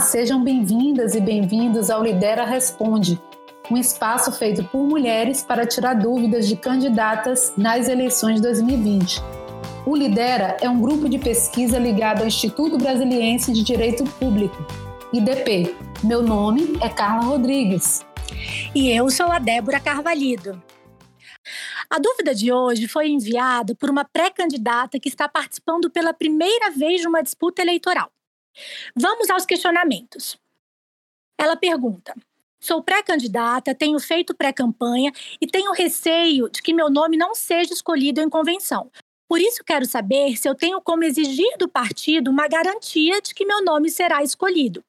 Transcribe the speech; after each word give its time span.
sejam 0.00 0.44
bem-vindas 0.44 1.14
e 1.14 1.20
bem-vindos 1.20 1.88
ao 1.88 2.02
Lidera 2.02 2.44
Responde, 2.44 3.18
um 3.70 3.76
espaço 3.78 4.30
feito 4.30 4.62
por 4.64 4.86
mulheres 4.86 5.42
para 5.42 5.66
tirar 5.66 5.94
dúvidas 5.94 6.46
de 6.46 6.56
candidatas 6.56 7.54
nas 7.56 7.88
eleições 7.88 8.36
de 8.36 8.42
2020. 8.42 9.22
O 9.86 9.96
Lidera 9.96 10.58
é 10.60 10.68
um 10.68 10.78
grupo 10.78 11.08
de 11.08 11.18
pesquisa 11.18 11.78
ligado 11.78 12.20
ao 12.20 12.26
Instituto 12.26 12.76
Brasiliense 12.76 13.50
de 13.50 13.62
Direito 13.62 14.04
Público, 14.04 14.56
IDP. 15.10 15.74
Meu 16.04 16.22
nome 16.22 16.76
é 16.82 16.90
Carla 16.90 17.24
Rodrigues. 17.24 18.04
E 18.74 18.90
eu 18.90 19.08
sou 19.08 19.32
a 19.32 19.38
Débora 19.38 19.80
Carvalhido. 19.80 20.62
A 21.88 21.98
dúvida 21.98 22.34
de 22.34 22.52
hoje 22.52 22.86
foi 22.86 23.08
enviada 23.08 23.74
por 23.74 23.88
uma 23.88 24.04
pré-candidata 24.04 25.00
que 25.00 25.08
está 25.08 25.28
participando 25.28 25.90
pela 25.90 26.12
primeira 26.12 26.70
vez 26.70 27.00
de 27.00 27.08
uma 27.08 27.22
disputa 27.22 27.62
eleitoral. 27.62 28.10
Vamos 28.94 29.30
aos 29.30 29.46
questionamentos. 29.46 30.38
Ela 31.38 31.56
pergunta: 31.56 32.14
Sou 32.60 32.82
pré-candidata, 32.82 33.74
tenho 33.74 33.98
feito 34.00 34.34
pré-campanha 34.34 35.12
e 35.40 35.46
tenho 35.46 35.72
receio 35.72 36.48
de 36.48 36.62
que 36.62 36.72
meu 36.72 36.90
nome 36.90 37.16
não 37.16 37.34
seja 37.34 37.72
escolhido 37.72 38.20
em 38.20 38.28
convenção. 38.28 38.90
Por 39.28 39.40
isso, 39.40 39.64
quero 39.64 39.84
saber 39.84 40.36
se 40.36 40.48
eu 40.48 40.54
tenho 40.54 40.80
como 40.80 41.02
exigir 41.02 41.56
do 41.58 41.68
partido 41.68 42.30
uma 42.30 42.46
garantia 42.46 43.20
de 43.20 43.34
que 43.34 43.44
meu 43.44 43.62
nome 43.64 43.90
será 43.90 44.22
escolhido. 44.22 44.84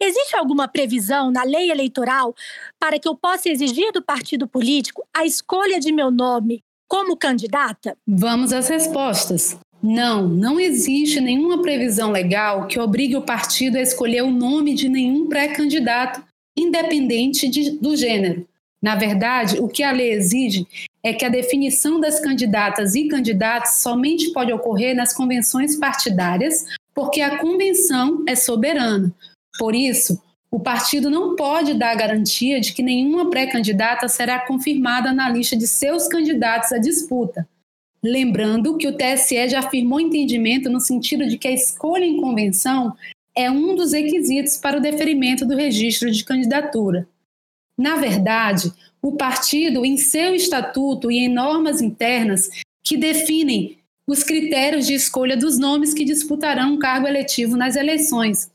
Existe 0.00 0.36
alguma 0.36 0.68
previsão 0.68 1.30
na 1.32 1.42
lei 1.42 1.70
eleitoral 1.70 2.34
para 2.78 2.98
que 2.98 3.08
eu 3.08 3.16
possa 3.16 3.48
exigir 3.48 3.92
do 3.92 4.00
partido 4.00 4.46
político 4.46 5.04
a 5.12 5.26
escolha 5.26 5.80
de 5.80 5.92
meu 5.92 6.10
nome 6.10 6.62
como 6.88 7.16
candidata? 7.16 7.96
Vamos 8.06 8.52
às 8.52 8.68
respostas. 8.68 9.58
Não, 9.82 10.28
não 10.28 10.60
existe 10.60 11.20
nenhuma 11.20 11.60
previsão 11.60 12.12
legal 12.12 12.68
que 12.68 12.78
obrigue 12.78 13.16
o 13.16 13.22
partido 13.22 13.76
a 13.76 13.82
escolher 13.82 14.22
o 14.22 14.30
nome 14.30 14.74
de 14.74 14.88
nenhum 14.88 15.28
pré-candidato, 15.28 16.22
independente 16.56 17.48
de, 17.48 17.72
do 17.72 17.96
gênero. 17.96 18.46
Na 18.80 18.94
verdade, 18.94 19.58
o 19.58 19.68
que 19.68 19.82
a 19.82 19.90
lei 19.90 20.12
exige 20.12 20.66
é 21.02 21.12
que 21.12 21.24
a 21.24 21.28
definição 21.28 22.00
das 22.00 22.20
candidatas 22.20 22.94
e 22.94 23.08
candidatos 23.08 23.78
somente 23.78 24.32
pode 24.32 24.52
ocorrer 24.52 24.94
nas 24.94 25.12
convenções 25.12 25.76
partidárias, 25.76 26.64
porque 26.94 27.20
a 27.20 27.38
convenção 27.38 28.24
é 28.28 28.36
soberana. 28.36 29.12
Por 29.58 29.74
isso, 29.74 30.20
o 30.50 30.60
partido 30.60 31.10
não 31.10 31.34
pode 31.34 31.74
dar 31.74 31.96
garantia 31.96 32.60
de 32.60 32.72
que 32.72 32.82
nenhuma 32.82 33.30
pré-candidata 33.30 34.06
será 34.06 34.40
confirmada 34.40 35.12
na 35.12 35.28
lista 35.28 35.56
de 35.56 35.66
seus 35.66 36.06
candidatos 36.06 36.72
à 36.72 36.78
disputa. 36.78 37.48
Lembrando 38.04 38.76
que 38.76 38.88
o 38.88 38.96
TSE 38.96 39.48
já 39.48 39.60
afirmou 39.60 40.00
entendimento 40.00 40.68
no 40.68 40.80
sentido 40.80 41.26
de 41.28 41.38
que 41.38 41.46
a 41.46 41.52
escolha 41.52 42.04
em 42.04 42.20
convenção 42.20 42.96
é 43.34 43.50
um 43.50 43.74
dos 43.74 43.92
requisitos 43.92 44.56
para 44.56 44.76
o 44.76 44.80
deferimento 44.80 45.46
do 45.46 45.56
registro 45.56 46.10
de 46.10 46.24
candidatura. 46.24 47.08
Na 47.78 47.96
verdade, 47.96 48.72
o 49.00 49.12
partido, 49.12 49.84
em 49.84 49.96
seu 49.96 50.34
estatuto 50.34 51.10
e 51.10 51.18
em 51.18 51.28
normas 51.28 51.80
internas 51.80 52.50
que 52.84 52.96
definem 52.96 53.78
os 54.06 54.22
critérios 54.22 54.86
de 54.86 54.94
escolha 54.94 55.36
dos 55.36 55.58
nomes 55.58 55.94
que 55.94 56.04
disputarão 56.04 56.74
um 56.74 56.78
cargo 56.78 57.06
eletivo 57.06 57.56
nas 57.56 57.76
eleições, 57.76 58.50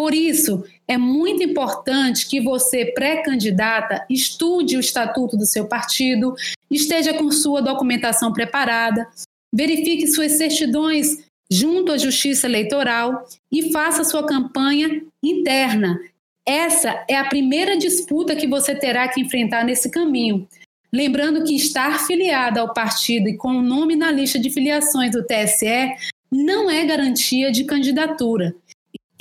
por 0.00 0.14
isso, 0.14 0.64
é 0.88 0.96
muito 0.96 1.42
importante 1.42 2.26
que 2.26 2.40
você, 2.40 2.86
pré-candidata, 2.86 4.02
estude 4.08 4.78
o 4.78 4.80
estatuto 4.80 5.36
do 5.36 5.44
seu 5.44 5.66
partido, 5.66 6.34
esteja 6.70 7.12
com 7.12 7.30
sua 7.30 7.60
documentação 7.60 8.32
preparada, 8.32 9.06
verifique 9.54 10.06
suas 10.06 10.32
certidões 10.38 11.18
junto 11.52 11.92
à 11.92 11.98
Justiça 11.98 12.46
Eleitoral 12.46 13.28
e 13.52 13.70
faça 13.72 14.02
sua 14.02 14.26
campanha 14.26 15.02
interna. 15.22 16.00
Essa 16.48 17.04
é 17.06 17.16
a 17.16 17.28
primeira 17.28 17.76
disputa 17.76 18.34
que 18.34 18.46
você 18.46 18.74
terá 18.74 19.06
que 19.06 19.20
enfrentar 19.20 19.66
nesse 19.66 19.90
caminho. 19.90 20.48
Lembrando 20.90 21.44
que 21.44 21.54
estar 21.54 22.06
filiada 22.06 22.62
ao 22.62 22.72
partido 22.72 23.28
e 23.28 23.36
com 23.36 23.50
o 23.50 23.62
nome 23.62 23.96
na 23.96 24.10
lista 24.10 24.38
de 24.38 24.48
filiações 24.48 25.12
do 25.12 25.22
TSE 25.22 25.94
não 26.32 26.70
é 26.70 26.86
garantia 26.86 27.52
de 27.52 27.64
candidatura. 27.64 28.56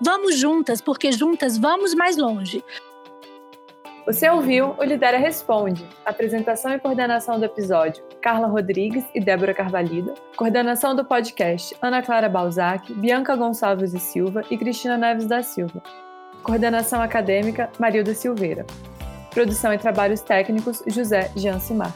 Vamos 0.00 0.38
juntas, 0.38 0.80
porque 0.80 1.10
juntas 1.10 1.58
vamos 1.58 1.94
mais 1.94 2.16
longe. 2.16 2.62
Você 4.06 4.28
ouviu 4.28 4.76
o 4.78 4.84
Lidera 4.84 5.16
Responde. 5.16 5.88
Apresentação 6.04 6.72
e 6.74 6.78
coordenação 6.78 7.38
do 7.38 7.46
episódio: 7.46 8.04
Carla 8.20 8.46
Rodrigues 8.46 9.04
e 9.14 9.20
Débora 9.20 9.54
Carvalho. 9.54 10.14
Coordenação 10.36 10.94
do 10.94 11.04
podcast: 11.04 11.74
Ana 11.80 12.02
Clara 12.02 12.28
Balzac, 12.28 12.92
Bianca 12.92 13.34
Gonçalves 13.34 13.94
e 13.94 13.98
Silva 13.98 14.42
e 14.50 14.58
Cristina 14.58 14.98
Neves 14.98 15.26
da 15.26 15.42
Silva. 15.42 15.82
Coordenação 16.42 17.00
acadêmica: 17.00 17.70
Marilda 17.78 18.14
Silveira. 18.14 18.66
Produção 19.30 19.72
e 19.72 19.78
trabalhos 19.78 20.20
técnicos: 20.20 20.82
José 20.86 21.32
Jean 21.34 21.58
Simar. 21.58 21.94